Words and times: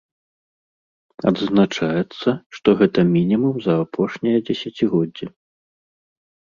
Адзначаецца, 1.31 2.29
што 2.57 2.69
гэта 2.81 2.99
мінімум 3.15 3.55
за 3.67 3.73
апошняе 3.87 4.35
дзесяцігоддзе. 4.51 5.25